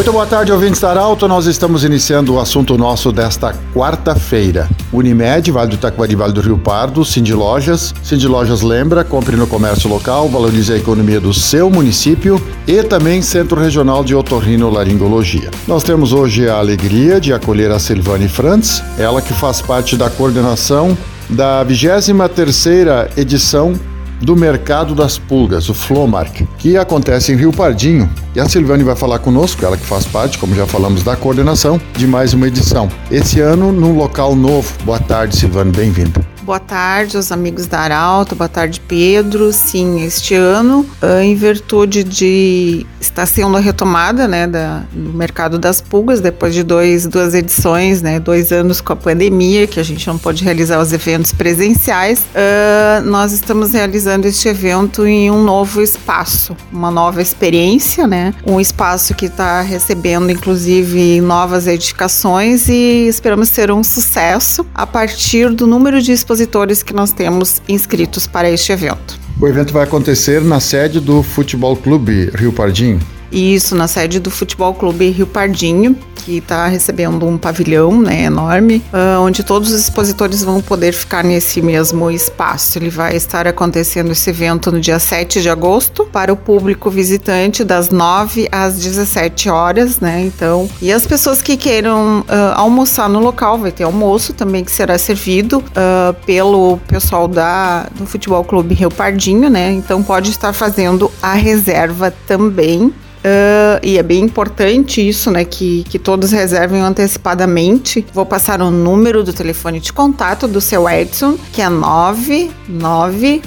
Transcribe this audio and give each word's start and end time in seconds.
Muito 0.00 0.12
boa 0.12 0.24
tarde, 0.24 0.50
ouvintes 0.50 0.80
da 0.80 0.88
Arauto. 0.88 1.28
Nós 1.28 1.44
estamos 1.44 1.84
iniciando 1.84 2.32
o 2.32 2.40
assunto 2.40 2.78
nosso 2.78 3.12
desta 3.12 3.54
quarta-feira. 3.74 4.66
Unimed, 4.90 5.50
Vale 5.50 5.68
do 5.68 5.76
Taquari, 5.76 6.14
Vale 6.14 6.32
do 6.32 6.40
Rio 6.40 6.56
Pardo, 6.56 7.04
Cindy 7.04 7.34
Lojas. 7.34 7.94
Cindy 8.02 8.26
Lojas 8.26 8.62
lembra, 8.62 9.04
compre 9.04 9.36
no 9.36 9.46
comércio 9.46 9.90
local, 9.90 10.26
valorize 10.26 10.72
a 10.72 10.76
economia 10.78 11.20
do 11.20 11.34
seu 11.34 11.68
município 11.68 12.40
e 12.66 12.82
também 12.82 13.20
Centro 13.20 13.60
Regional 13.60 14.02
de 14.02 14.14
Otorrinolaringologia. 14.14 15.50
Nós 15.68 15.82
temos 15.82 16.14
hoje 16.14 16.48
a 16.48 16.56
alegria 16.56 17.20
de 17.20 17.34
acolher 17.34 17.70
a 17.70 17.78
Silvane 17.78 18.26
Frantz, 18.26 18.82
ela 18.96 19.20
que 19.20 19.34
faz 19.34 19.60
parte 19.60 19.98
da 19.98 20.08
coordenação 20.08 20.96
da 21.28 21.62
23ª 21.62 23.18
edição 23.18 23.78
do 24.20 24.36
Mercado 24.36 24.94
das 24.94 25.18
Pulgas, 25.18 25.68
o 25.68 25.74
Flomark, 25.74 26.46
que 26.60 26.76
acontece 26.76 27.32
em 27.32 27.36
Rio 27.36 27.50
Pardinho. 27.50 28.08
E 28.34 28.38
a 28.38 28.48
Silvane 28.48 28.84
vai 28.84 28.94
falar 28.94 29.18
conosco, 29.18 29.64
ela 29.64 29.76
que 29.76 29.84
faz 29.84 30.04
parte, 30.06 30.38
como 30.38 30.54
já 30.54 30.66
falamos, 30.66 31.02
da 31.02 31.16
coordenação 31.16 31.80
de 31.96 32.06
mais 32.06 32.32
uma 32.32 32.46
edição. 32.46 32.88
Esse 33.10 33.40
ano 33.40 33.72
num 33.72 33.96
local 33.96 34.36
novo. 34.36 34.72
Boa 34.84 35.00
tarde, 35.00 35.36
Silvane, 35.36 35.72
bem-vinda. 35.72 36.24
Boa 36.42 36.58
tarde 36.58 37.16
aos 37.16 37.30
amigos 37.30 37.66
da 37.66 37.78
Arauto, 37.78 38.34
boa 38.34 38.48
tarde 38.48 38.80
Pedro. 38.80 39.52
Sim, 39.52 40.04
este 40.04 40.34
ano, 40.34 40.84
ah, 41.00 41.22
em 41.22 41.36
virtude 41.36 42.02
de 42.02 42.84
estar 43.00 43.24
sendo 43.26 43.56
a 43.56 43.60
retomada 43.60 44.26
né, 44.26 44.48
da, 44.48 44.82
do 44.90 45.12
mercado 45.12 45.60
das 45.60 45.80
pulgas, 45.80 46.20
depois 46.20 46.52
de 46.52 46.64
dois, 46.64 47.06
duas 47.06 47.34
edições, 47.34 48.02
né, 48.02 48.18
dois 48.18 48.50
anos 48.50 48.80
com 48.80 48.92
a 48.92 48.96
pandemia, 48.96 49.66
que 49.68 49.78
a 49.78 49.82
gente 49.82 50.06
não 50.08 50.18
pôde 50.18 50.42
realizar 50.42 50.80
os 50.80 50.92
eventos 50.92 51.32
presenciais, 51.32 52.20
uh, 52.20 53.04
nós 53.04 53.32
estamos 53.32 53.72
realizando 53.72 54.26
este 54.26 54.48
evento 54.48 55.06
em 55.06 55.30
um 55.30 55.44
novo 55.44 55.80
espaço, 55.80 56.49
uma 56.72 56.90
nova 56.90 57.20
experiência, 57.20 58.06
né, 58.06 58.34
um 58.46 58.60
espaço 58.60 59.14
que 59.14 59.26
está 59.26 59.60
recebendo 59.60 60.30
inclusive 60.30 61.20
novas 61.20 61.66
edificações 61.66 62.68
e 62.68 63.06
esperamos 63.08 63.50
ter 63.50 63.70
um 63.70 63.82
sucesso 63.82 64.66
a 64.74 64.86
partir 64.86 65.50
do 65.50 65.66
número 65.66 66.00
de 66.00 66.12
expositores 66.12 66.82
que 66.82 66.92
nós 66.92 67.12
temos 67.12 67.62
inscritos 67.68 68.26
para 68.26 68.50
este 68.50 68.72
evento. 68.72 69.18
O 69.40 69.46
evento 69.46 69.72
vai 69.72 69.84
acontecer 69.84 70.42
na 70.42 70.60
sede 70.60 71.00
do 71.00 71.22
Futebol 71.22 71.74
Clube 71.76 72.30
Rio 72.34 72.52
Pardinho. 72.52 73.00
Isso, 73.32 73.74
na 73.74 73.86
sede 73.86 74.18
do 74.18 74.30
Futebol 74.30 74.74
Clube 74.74 75.08
Rio 75.10 75.26
Pardinho, 75.26 75.96
que 76.16 76.38
está 76.38 76.66
recebendo 76.66 77.26
um 77.26 77.38
pavilhão 77.38 78.00
né, 78.00 78.24
enorme, 78.24 78.82
uh, 78.92 79.20
onde 79.20 79.42
todos 79.42 79.70
os 79.70 79.80
expositores 79.80 80.42
vão 80.42 80.60
poder 80.60 80.92
ficar 80.92 81.24
nesse 81.24 81.62
mesmo 81.62 82.10
espaço. 82.10 82.78
Ele 82.78 82.90
vai 82.90 83.16
estar 83.16 83.46
acontecendo 83.46 84.10
esse 84.12 84.28
evento 84.30 84.70
no 84.70 84.80
dia 84.80 84.98
7 84.98 85.40
de 85.40 85.48
agosto 85.48 86.04
para 86.06 86.32
o 86.32 86.36
público 86.36 86.90
visitante, 86.90 87.64
das 87.64 87.90
9 87.90 88.48
às 88.50 88.78
17 88.78 89.48
horas, 89.48 90.00
né? 90.00 90.22
Então, 90.22 90.68
e 90.82 90.92
as 90.92 91.06
pessoas 91.06 91.40
que 91.40 91.56
queiram 91.56 92.20
uh, 92.20 92.24
almoçar 92.54 93.08
no 93.08 93.20
local, 93.20 93.58
vai 93.58 93.72
ter 93.72 93.84
almoço 93.84 94.32
também 94.32 94.64
que 94.64 94.72
será 94.72 94.98
servido 94.98 95.58
uh, 95.58 96.14
pelo 96.26 96.78
pessoal 96.88 97.26
da, 97.26 97.84
do 97.96 98.06
Futebol 98.06 98.44
Clube 98.44 98.74
Rio 98.74 98.90
Pardinho, 98.90 99.48
né? 99.48 99.72
Então, 99.72 100.02
pode 100.02 100.30
estar 100.30 100.52
fazendo 100.52 101.10
a 101.22 101.34
reserva 101.34 102.12
também. 102.26 102.92
Uh, 103.20 103.78
e 103.82 103.98
é 103.98 104.02
bem 104.02 104.24
importante 104.24 105.06
isso, 105.06 105.30
né? 105.30 105.44
Que, 105.44 105.84
que 105.84 105.98
todos 105.98 106.32
reservem 106.32 106.80
antecipadamente. 106.80 108.04
Vou 108.14 108.24
passar 108.24 108.62
o 108.62 108.70
número 108.70 109.22
do 109.22 109.32
telefone 109.32 109.78
de 109.78 109.92
contato 109.92 110.48
do 110.48 110.60
seu 110.60 110.88
Edson, 110.88 111.36
que 111.52 111.60
é 111.60 111.68
99 111.68 113.42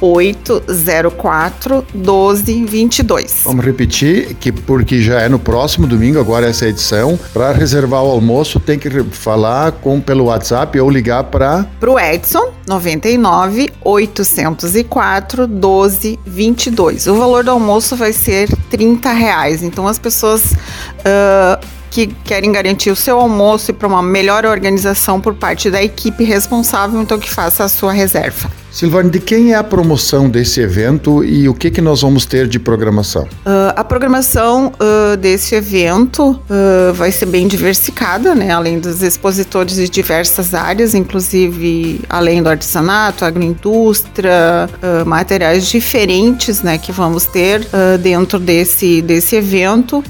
804 0.00 1.84
1222. 1.92 3.42
Vamos 3.44 3.64
repetir 3.64 4.34
que 4.34 4.52
porque 4.52 5.00
já 5.02 5.20
é 5.20 5.28
no 5.28 5.38
próximo 5.38 5.86
domingo 5.86 6.18
agora 6.18 6.46
essa 6.46 6.66
edição, 6.66 7.18
para 7.32 7.52
reservar 7.52 8.02
o 8.04 8.10
almoço 8.10 8.60
tem 8.60 8.78
que 8.78 8.88
falar 9.04 9.72
com 9.72 10.00
pelo 10.00 10.24
WhatsApp 10.24 10.78
ou 10.78 10.88
ligar 10.90 11.24
para 11.24 11.66
pro 11.80 11.98
Edson 11.98 12.57
99 12.68 13.70
804 13.82 15.48
1222. 15.48 17.06
O 17.06 17.16
valor 17.16 17.42
do 17.42 17.50
almoço 17.50 17.96
vai 17.96 18.12
ser 18.12 18.48
30 18.70 19.10
reais. 19.12 19.62
Então 19.62 19.88
as 19.88 19.98
pessoas 19.98 20.52
uh, 20.52 21.66
que 21.90 22.06
querem 22.06 22.52
garantir 22.52 22.90
o 22.90 22.96
seu 22.96 23.18
almoço 23.18 23.70
e 23.70 23.74
para 23.74 23.88
uma 23.88 24.02
melhor 24.02 24.44
organização 24.44 25.20
por 25.20 25.34
parte 25.34 25.70
da 25.70 25.82
equipe 25.82 26.22
responsável, 26.24 27.00
então 27.00 27.18
que 27.18 27.30
faça 27.30 27.64
a 27.64 27.68
sua 27.68 27.92
reserva. 27.92 28.50
Silvane, 28.78 29.10
de 29.10 29.18
quem 29.18 29.54
é 29.54 29.56
a 29.56 29.64
promoção 29.64 30.30
desse 30.30 30.60
evento 30.60 31.24
e 31.24 31.48
o 31.48 31.52
que, 31.52 31.68
que 31.68 31.80
nós 31.80 32.02
vamos 32.02 32.24
ter 32.24 32.46
de 32.46 32.60
programação? 32.60 33.24
Uh, 33.24 33.74
a 33.74 33.82
programação 33.82 34.72
uh, 34.74 35.16
desse 35.16 35.56
evento 35.56 36.30
uh, 36.30 36.94
vai 36.94 37.10
ser 37.10 37.26
bem 37.26 37.48
diversificada, 37.48 38.36
né? 38.36 38.52
Além 38.52 38.78
dos 38.78 39.02
expositores 39.02 39.74
de 39.74 39.88
diversas 39.88 40.54
áreas, 40.54 40.94
inclusive 40.94 42.02
além 42.08 42.40
do 42.40 42.48
artesanato, 42.48 43.24
agroindústria, 43.24 44.70
materiais 45.04 45.66
diferentes, 45.66 46.62
né? 46.62 46.78
Que 46.78 46.92
vamos 46.92 47.26
ter 47.26 47.66
dentro 48.00 48.38
desse, 48.38 49.02
desse 49.02 49.34
evento. 49.34 50.04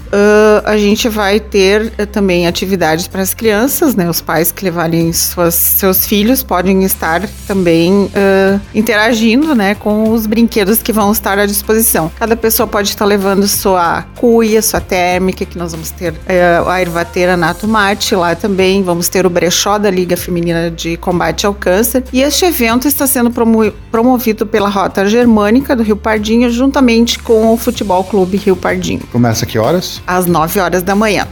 a 0.65 0.77
gente 0.77 1.09
vai 1.09 1.41
ter 1.41 1.91
também 2.13 2.47
atividades 2.47 3.09
para 3.09 3.23
as 3.23 3.33
crianças, 3.33 3.95
né? 3.95 4.11
Os 4.11 4.21
pais 4.21 4.53
que 4.53 4.63
levarem 4.63 5.11
suas, 5.15 5.55
seus 5.55 6.07
filhos 6.07 6.43
podem 6.43 6.85
estar 6.85 7.27
também 7.47 8.11
interagindo, 8.75 9.55
né, 9.55 9.75
com 9.75 10.11
os 10.11 10.27
brinquedos 10.27 10.83
que 10.83 10.93
vão 10.93 11.11
estar 11.13 11.39
à 11.39 11.47
disposição. 11.47 12.11
Cada 12.19 12.37
pessoa 12.37 12.67
pode 12.67 12.89
estar 12.89 13.05
levando 13.05 13.47
sua 13.47 14.03
cuia, 14.17 14.63
sua 14.63 14.81
térmica, 14.81 15.45
que 15.45 15.59
nós 15.59 15.73
vamos 15.73 15.91
ter 15.91 16.15
é, 16.27 16.63
a 16.67 16.81
ervateira 16.81 17.37
Nato 17.37 17.67
Mate 17.67 18.15
lá 18.15 18.35
também, 18.35 18.83
vamos 18.83 19.09
ter 19.09 19.27
o 19.27 19.31
brechó 19.31 19.79
da 19.79 19.91
Liga 19.91 20.17
Feminina 20.17 20.71
de 20.71 20.97
Combate 20.97 21.47
ao 21.47 21.55
Câncer. 21.55 22.05
E 22.13 22.23
este 22.23 22.45
evento 22.45 22.87
está 22.89 23.07
sendo 23.07 23.31
promo 23.31 23.73
promovido 23.91 24.47
pela 24.47 24.69
Rota 24.69 25.07
Germânica 25.07 25.75
do 25.75 25.83
Rio 25.83 25.97
Pardinho, 25.97 26.51
juntamente 26.51 27.19
com 27.19 27.53
o 27.53 27.57
Futebol 27.57 28.05
Clube 28.05 28.37
Rio 28.37 28.57
Pardinho. 28.57 29.01
Começa 29.11 29.45
que 29.45 29.59
horas? 29.59 30.01
Às 30.07 30.27
9 30.27 30.61
horas 30.61 30.83
da 30.83 30.95
manhã. 30.95 31.27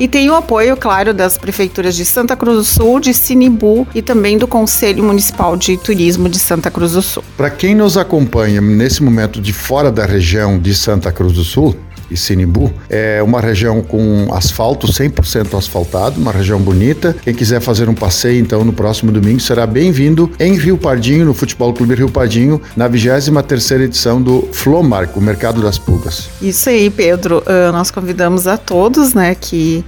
E 0.00 0.08
tem 0.08 0.30
o 0.30 0.34
apoio, 0.34 0.78
claro, 0.78 1.12
das 1.12 1.36
prefeituras 1.36 1.94
de 1.94 2.06
Santa 2.06 2.34
Cruz 2.34 2.56
do 2.56 2.64
Sul, 2.64 3.00
de 3.00 3.12
Sinimbu 3.12 3.86
e 3.94 4.00
também 4.00 4.38
do 4.38 4.48
Conselho 4.48 5.04
Municipal 5.04 5.58
de 5.58 5.76
Turismo 5.76 6.26
de 6.26 6.38
Santa 6.38 6.70
Cruz 6.70 6.92
do 6.92 7.02
Sul. 7.02 7.22
Para 7.36 7.50
quem 7.50 7.74
nos 7.74 7.98
acompanha 7.98 8.62
nesse 8.62 9.02
momento 9.02 9.38
de 9.42 9.52
fora 9.52 9.92
da 9.92 10.06
região 10.06 10.58
de 10.58 10.74
Santa 10.74 11.12
Cruz 11.12 11.34
do 11.34 11.44
Sul, 11.44 11.76
e 12.10 12.16
Sinimbu. 12.16 12.72
É 12.88 13.22
uma 13.22 13.40
região 13.40 13.82
com 13.82 14.28
asfalto, 14.32 14.86
100% 14.86 15.56
asfaltado, 15.56 16.20
uma 16.20 16.32
região 16.32 16.60
bonita. 16.60 17.14
Quem 17.22 17.34
quiser 17.34 17.60
fazer 17.60 17.88
um 17.88 17.94
passeio, 17.94 18.40
então, 18.40 18.64
no 18.64 18.72
próximo 18.72 19.12
domingo, 19.12 19.40
será 19.40 19.66
bem-vindo 19.66 20.30
em 20.38 20.56
Rio 20.56 20.76
Pardinho, 20.76 21.24
no 21.24 21.34
Futebol 21.34 21.72
Clube 21.72 21.94
Rio 21.94 22.10
Pardinho, 22.10 22.60
na 22.76 22.88
23ª 22.88 23.80
edição 23.82 24.20
do 24.20 24.48
Flomark, 24.52 25.16
o 25.16 25.20
Mercado 25.20 25.62
das 25.62 25.78
Pulgas. 25.78 26.28
Isso 26.40 26.68
aí, 26.68 26.90
Pedro. 26.90 27.38
Uh, 27.38 27.72
nós 27.72 27.90
convidamos 27.90 28.46
a 28.46 28.56
todos, 28.56 29.14
né, 29.14 29.34
que 29.34 29.84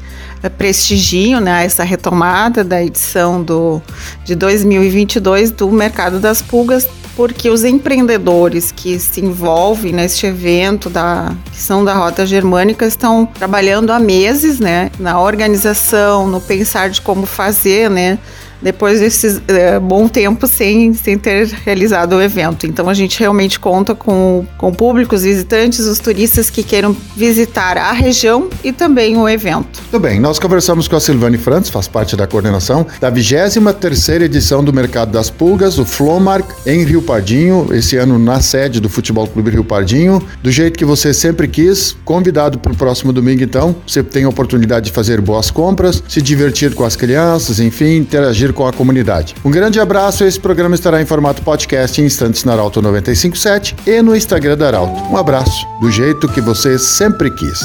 prestigiem 0.50 1.40
né, 1.40 1.64
essa 1.64 1.84
retomada 1.84 2.64
da 2.64 2.82
edição 2.82 3.42
do, 3.42 3.80
de 4.24 4.34
2022 4.34 5.50
do 5.50 5.70
Mercado 5.70 6.18
das 6.18 6.42
Pulgas, 6.42 6.88
porque 7.16 7.50
os 7.50 7.64
empreendedores 7.64 8.72
que 8.72 8.98
se 8.98 9.20
envolvem 9.20 9.92
neste 9.92 10.26
evento 10.26 10.88
da 10.88 11.34
que 11.50 11.58
são 11.58 11.84
da 11.84 11.94
Rota 11.94 12.24
Germânica 12.24 12.86
estão 12.86 13.26
trabalhando 13.26 13.90
há 13.90 13.98
meses, 13.98 14.58
né, 14.58 14.90
na 14.98 15.20
organização, 15.20 16.26
no 16.26 16.40
pensar 16.40 16.90
de 16.90 17.00
como 17.00 17.26
fazer, 17.26 17.90
né, 17.90 18.18
depois 18.62 19.00
desse 19.00 19.42
é, 19.48 19.78
bom 19.78 20.08
tempo 20.08 20.46
sem, 20.46 20.94
sem 20.94 21.18
ter 21.18 21.48
realizado 21.64 22.14
o 22.14 22.22
evento. 22.22 22.66
Então 22.66 22.88
a 22.88 22.94
gente 22.94 23.18
realmente 23.18 23.58
conta 23.58 23.94
com, 23.94 24.46
com 24.56 24.68
o 24.68 24.74
público, 24.74 25.14
os 25.14 25.22
visitantes, 25.22 25.80
os 25.80 25.98
turistas 25.98 26.48
que 26.48 26.62
queiram 26.62 26.96
visitar 27.16 27.76
a 27.76 27.92
região 27.92 28.48
e 28.62 28.72
também 28.72 29.16
o 29.16 29.28
evento. 29.28 29.80
Tudo 29.90 30.00
bem, 30.00 30.20
nós 30.20 30.38
conversamos 30.38 30.88
com 30.88 30.96
a 30.96 31.00
Silvane 31.00 31.38
Frantz, 31.38 31.68
faz 31.68 31.88
parte 31.88 32.16
da 32.16 32.26
coordenação 32.26 32.86
da 33.00 33.10
23ª 33.10 34.22
edição 34.22 34.62
do 34.62 34.72
Mercado 34.72 35.12
das 35.12 35.30
Pulgas, 35.30 35.78
o 35.78 35.84
Flomark, 35.84 36.48
em 36.66 36.84
Rio 36.84 37.02
Pardinho, 37.02 37.68
esse 37.72 37.96
ano 37.96 38.18
na 38.18 38.40
sede 38.40 38.80
do 38.80 38.88
Futebol 38.88 39.26
Clube 39.26 39.50
Rio 39.50 39.64
Pardinho, 39.64 40.22
do 40.42 40.50
jeito 40.50 40.78
que 40.78 40.84
você 40.84 41.12
sempre 41.12 41.48
quis, 41.48 41.96
convidado 42.04 42.58
para 42.58 42.72
o 42.72 42.76
próximo 42.76 43.12
domingo 43.12 43.42
então, 43.42 43.74
você 43.86 44.02
tem 44.02 44.24
a 44.24 44.28
oportunidade 44.28 44.86
de 44.86 44.92
fazer 44.92 45.20
boas 45.20 45.50
compras, 45.50 46.02
se 46.08 46.20
divertir 46.20 46.74
com 46.74 46.84
as 46.84 46.96
crianças, 46.96 47.60
enfim, 47.60 47.96
interagir 47.96 48.51
com 48.52 48.66
a 48.66 48.72
comunidade. 48.72 49.34
Um 49.44 49.50
grande 49.50 49.80
abraço, 49.80 50.24
esse 50.24 50.38
programa 50.38 50.74
estará 50.74 51.00
em 51.00 51.06
formato 51.06 51.42
podcast 51.42 52.00
em 52.00 52.04
instantes 52.04 52.44
na 52.44 52.52
Arauto 52.52 52.82
957 52.82 53.76
e 53.86 54.02
no 54.02 54.14
Instagram 54.14 54.56
da 54.56 54.66
Arauto. 54.68 55.02
Um 55.10 55.16
abraço, 55.16 55.66
do 55.80 55.90
jeito 55.90 56.28
que 56.28 56.40
você 56.40 56.78
sempre 56.78 57.30
quis. 57.30 57.60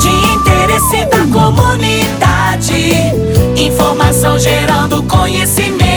De 0.00 0.08
interesse 0.34 1.04
da 1.06 1.26
comunidade. 1.32 2.94
Informação 3.56 4.38
gerando 4.38 5.02
conhecimento. 5.04 5.94